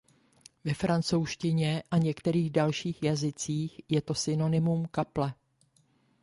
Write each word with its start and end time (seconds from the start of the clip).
Ve 0.63 0.73
francouzštině 0.73 1.83
a 1.91 1.97
některých 1.97 2.49
dalších 2.49 3.03
jazycích 3.03 3.81
je 3.89 4.01
to 4.01 4.13
synonymum 4.13 4.85
kaple. 4.85 5.33